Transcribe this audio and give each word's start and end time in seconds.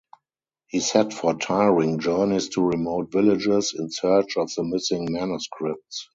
He 0.65 0.79
set 0.79 1.13
for 1.13 1.35
tiring 1.37 1.99
journeys 1.99 2.49
to 2.55 2.65
remote 2.65 3.11
villages 3.11 3.75
in 3.77 3.91
search 3.91 4.35
of 4.35 4.51
the 4.55 4.63
missing 4.63 5.07
manuscripts. 5.11 6.09